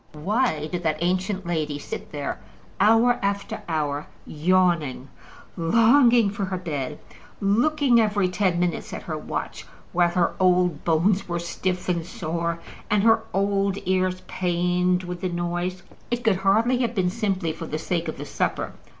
Why 0.13 0.65
did 0.67 0.81
that 0.81 0.97
ancient 1.01 1.45
lady 1.45 1.77
sit 1.77 2.11
there 2.11 2.39
hour 2.79 3.19
after 3.21 3.61
hour 3.69 4.07
yawning, 4.25 5.09
longing 5.55 6.31
for 6.31 6.45
her 6.45 6.57
bed, 6.57 6.97
looking 7.39 7.99
every 7.99 8.27
ten 8.27 8.59
minutes 8.59 8.93
at 8.93 9.03
her 9.03 9.15
watch, 9.15 9.67
while 9.93 10.09
her 10.09 10.33
old 10.39 10.83
bones 10.83 11.27
were 11.29 11.37
stiff 11.37 11.87
and 11.87 12.03
sore, 12.03 12.59
and 12.89 13.03
her 13.03 13.21
old 13.31 13.77
ears 13.87 14.21
pained 14.25 15.03
with 15.03 15.21
the 15.21 15.29
noise? 15.29 15.83
It 16.09 16.23
could 16.23 16.37
hardly 16.37 16.79
have 16.79 16.95
been 16.95 17.11
simply 17.11 17.53
for 17.53 17.67
the 17.67 17.77
sake 17.77 18.07
of 18.07 18.17
the 18.17 18.25
supper. 18.25 18.73